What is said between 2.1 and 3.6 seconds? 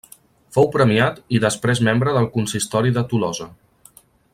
del Consistori de Tolosa.